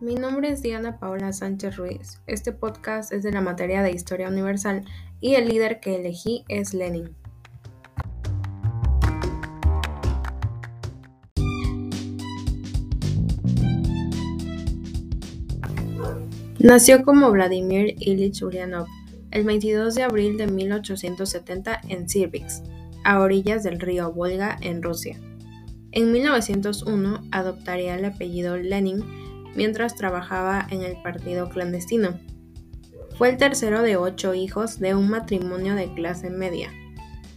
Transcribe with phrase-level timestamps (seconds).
[0.00, 2.22] Mi nombre es Diana Paola Sánchez Ruiz.
[2.26, 4.82] Este podcast es de la materia de Historia Universal
[5.20, 7.14] y el líder que elegí es Lenin.
[16.58, 18.86] Nació como Vladimir Ilich Ulyanov
[19.32, 22.62] el 22 de abril de 1870 en Sirbix,
[23.04, 25.20] a orillas del río Volga en Rusia.
[25.92, 29.04] En 1901 adoptaría el apellido Lenin
[29.54, 32.18] mientras trabajaba en el partido clandestino.
[33.16, 36.70] Fue el tercero de ocho hijos de un matrimonio de clase media.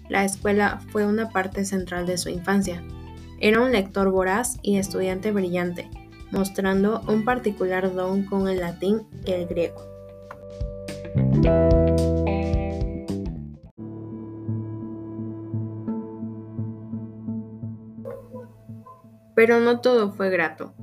[0.09, 2.83] La escuela fue una parte central de su infancia.
[3.39, 5.89] Era un lector voraz y estudiante brillante,
[6.31, 9.81] mostrando un particular don con el latín y el griego.
[19.35, 20.73] Pero no todo fue grato.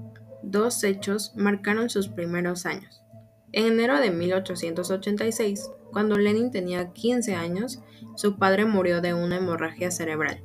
[0.50, 3.04] Dos hechos marcaron sus primeros años.
[3.52, 7.80] En enero de 1886, cuando Lenin tenía 15 años,
[8.16, 10.42] su padre murió de una hemorragia cerebral.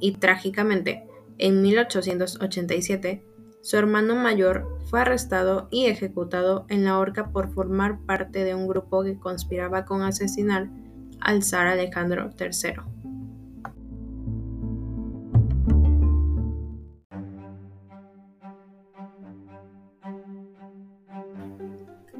[0.00, 1.06] Y trágicamente,
[1.38, 3.24] en 1887,
[3.62, 8.66] su hermano mayor fue arrestado y ejecutado en la horca por formar parte de un
[8.66, 10.68] grupo que conspiraba con asesinar
[11.20, 13.03] al zar Alejandro III.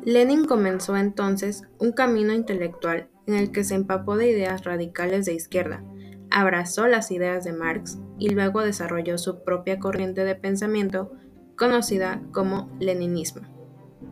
[0.04, 5.32] Lenin comenzó entonces un camino intelectual en el que se empapó de ideas radicales de
[5.32, 5.82] izquierda,
[6.30, 11.12] abrazó las ideas de Marx y luego desarrolló su propia corriente de pensamiento
[11.56, 13.42] conocida como leninismo.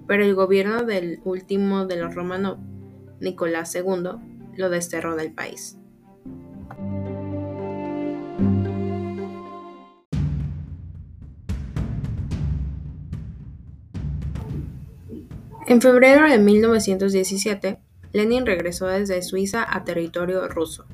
[0.06, 2.58] Pero el gobierno del último de los Romanov,
[3.20, 4.12] Nicolás II,
[4.56, 5.78] lo desterró del país.
[15.64, 17.78] En febrero de 1917,
[18.12, 20.86] Lenin regresó desde Suiza a territorio ruso,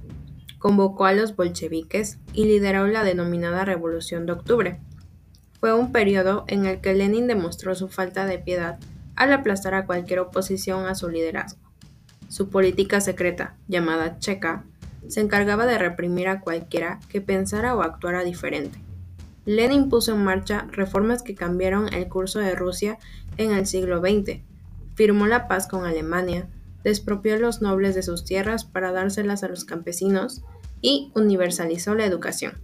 [0.59, 4.79] convocó a los bolcheviques y lideró la denominada Revolución de Octubre.
[5.59, 8.79] Fue un periodo en el que Lenin demostró su falta de piedad
[9.17, 11.61] al aplastar a cualquier oposición a su liderazgo.
[12.29, 14.65] Su política secreta, llamada Checa,
[15.09, 18.79] se encargaba de reprimir a cualquiera que pensara o actuara diferente.
[19.47, 22.99] Lenin puso en marcha reformas que cambiaron el curso de Rusia
[23.39, 24.43] en el siglo XX,
[24.99, 26.49] firmó la paz con Alemania,
[26.83, 30.43] despropió a los nobles de sus tierras para dárselas a los campesinos
[30.81, 32.55] y universalizó la educación.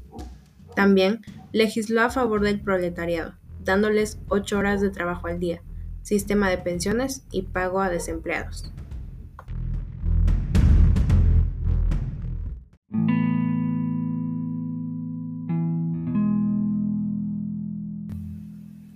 [0.75, 1.21] También
[1.53, 5.63] legisló a favor del proletariado, dándoles ocho horas de trabajo al día,
[6.03, 8.73] sistema de pensiones y pago a desempleados.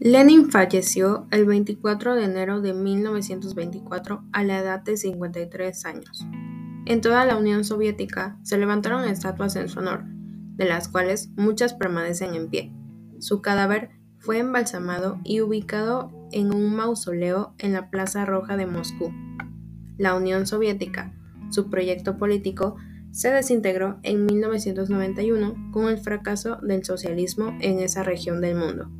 [0.00, 6.24] Lenin falleció el 24 de enero de 1924 a la edad de 53 años.
[6.86, 10.04] En toda la Unión Soviética se levantaron estatuas en su honor,
[10.54, 12.72] de las cuales muchas permanecen en pie.
[13.18, 19.12] Su cadáver fue embalsamado y ubicado en un mausoleo en la Plaza Roja de Moscú.
[19.96, 21.12] La Unión Soviética,
[21.50, 22.76] su proyecto político,
[23.10, 28.92] se desintegró en 1991 con el fracaso del socialismo en esa región del mundo.